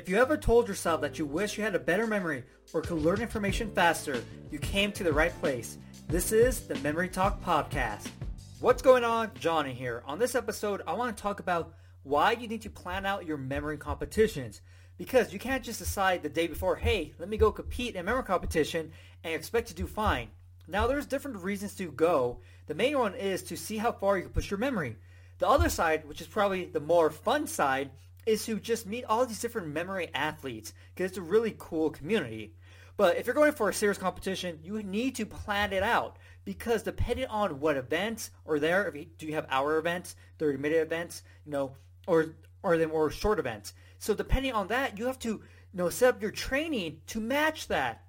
[0.00, 3.02] If you ever told yourself that you wish you had a better memory or could
[3.02, 5.76] learn information faster, you came to the right place.
[6.08, 8.08] This is the Memory Talk Podcast.
[8.60, 9.30] What's going on?
[9.38, 10.02] Johnny here.
[10.06, 13.36] On this episode, I want to talk about why you need to plan out your
[13.36, 14.62] memory competitions.
[14.96, 18.02] Because you can't just decide the day before, hey, let me go compete in a
[18.02, 18.92] memory competition
[19.22, 20.28] and expect to do fine.
[20.66, 22.40] Now, there's different reasons to go.
[22.68, 24.96] The main one is to see how far you can push your memory.
[25.40, 27.90] The other side, which is probably the more fun side,
[28.30, 32.54] is to just meet all these different memory athletes because it's a really cool community.
[32.96, 36.84] But if you're going for a serious competition, you need to plan it out because
[36.84, 40.78] depending on what events are there, if you, do you have hour events, 30 minute
[40.78, 41.72] events, you know,
[42.06, 43.74] or or the more short events.
[43.98, 47.66] So depending on that, you have to you know set up your training to match
[47.68, 48.04] that.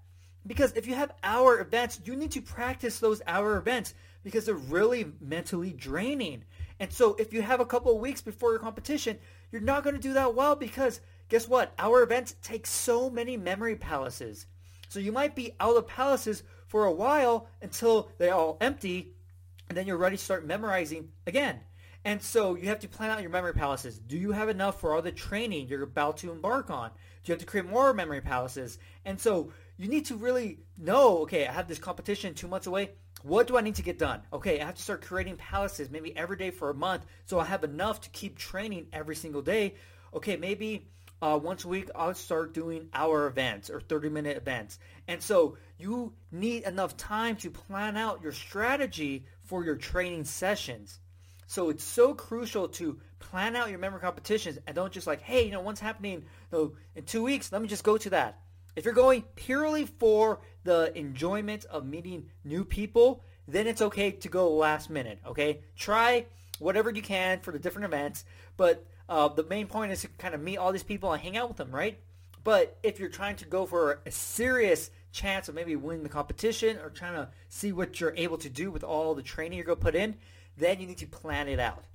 [0.46, 3.94] Because if you have hour events, you need to practice those hour events
[4.24, 6.44] because they're really mentally draining.
[6.82, 9.20] And so if you have a couple of weeks before your competition,
[9.52, 11.00] you're not going to do that well because
[11.30, 11.72] guess what?
[11.78, 14.48] Hour events take so many memory palaces.
[14.90, 19.14] So you might be out of palaces for a while until they're all empty,
[19.70, 21.60] and then you're ready to start memorizing again.
[22.04, 24.00] And so you have to plan out your memory palaces.
[24.00, 26.90] Do you have enough for all the training you're about to embark on?
[26.90, 28.80] Do you have to create more memory palaces?
[29.06, 32.92] And so you need to really know, okay, I have this competition two months away.
[33.22, 34.22] What do I need to get done?
[34.34, 37.46] Okay, I have to start creating palaces maybe every day for a month so I
[37.46, 39.76] have enough to keep training every single day.
[40.16, 40.88] Okay, maybe
[41.22, 44.80] uh, once a week I'll start doing hour events or 30 minute events.
[45.08, 51.00] And so you need enough time to plan out your strategy for your training sessions.
[51.52, 55.44] So it's so crucial to plan out your memory competitions and don't just like, hey,
[55.44, 57.52] you know, what's happening you know, in two weeks?
[57.52, 58.40] Let me just go to that.
[58.78, 64.30] If you're going purely for the enjoyment of meeting new people, then it's okay to
[64.30, 65.20] go last minute.
[65.28, 66.26] Okay, try
[66.60, 68.24] whatever you can for the different events,
[68.56, 71.36] but uh, the main point is to kind of meet all these people and hang
[71.36, 72.00] out with them, right?
[72.46, 76.78] But if you're trying to go for a serious chance of maybe winning the competition
[76.78, 79.80] or trying to see what you're able to do with all the training you're going
[79.80, 80.16] to put in,
[80.58, 81.86] then you need to plan it out.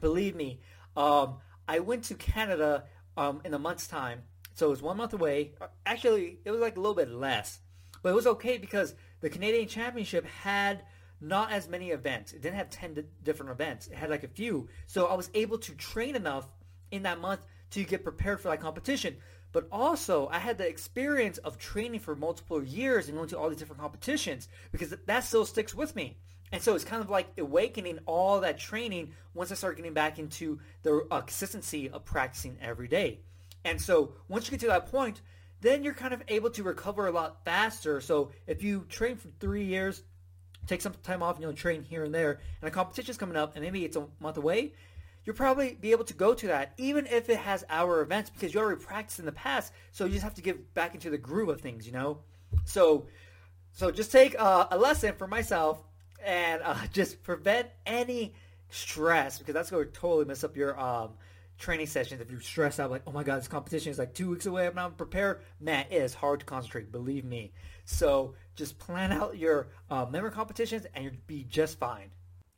[0.00, 0.60] Believe me,
[0.96, 1.36] um,
[1.68, 2.84] I went to Canada
[3.16, 4.22] um, in a month's time
[4.60, 5.52] so it was one month away.
[5.86, 7.60] Actually, it was like a little bit less.
[8.02, 10.82] But it was okay because the Canadian Championship had
[11.20, 12.34] not as many events.
[12.34, 13.86] It didn't have 10 different events.
[13.86, 14.68] It had like a few.
[14.86, 16.46] So I was able to train enough
[16.90, 19.16] in that month to get prepared for that competition.
[19.52, 23.48] But also, I had the experience of training for multiple years and going to all
[23.48, 26.18] these different competitions because that still sticks with me.
[26.52, 30.18] And so it's kind of like awakening all that training once I start getting back
[30.18, 33.20] into the uh, consistency of practicing every day.
[33.64, 35.20] And so once you get to that point,
[35.60, 38.00] then you're kind of able to recover a lot faster.
[38.00, 40.02] So if you train for three years,
[40.66, 43.54] take some time off and you'll train here and there, and a competition's coming up
[43.54, 44.72] and maybe it's a month away,
[45.24, 48.54] you'll probably be able to go to that, even if it has hour events, because
[48.54, 49.72] you already practiced in the past.
[49.92, 52.20] So you just have to get back into the groove of things, you know.
[52.64, 53.06] So,
[53.72, 55.84] so just take uh, a lesson for myself
[56.24, 58.34] and uh, just prevent any
[58.70, 61.10] stress because that's going to totally mess up your um,
[61.58, 64.30] training sessions, if you're stressed out, like, oh my god, this competition is like two
[64.30, 67.52] weeks away, I'm not prepared, man, it is hard to concentrate, believe me.
[67.84, 72.10] So just plan out your uh, memory competitions and you'll be just fine.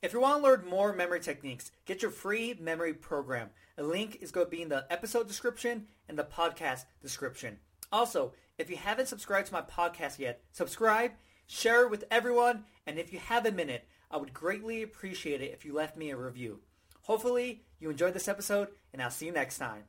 [0.03, 3.51] If you want to learn more memory techniques, get your free memory program.
[3.79, 7.59] A link is going to be in the episode description and the podcast description.
[7.93, 11.13] Also, if you haven't subscribed to my podcast yet, subscribe,
[11.47, 15.53] share it with everyone, and if you have a minute, I would greatly appreciate it
[15.53, 16.61] if you left me a review.
[17.03, 19.85] Hopefully, you enjoyed this episode, and I'll see you next time.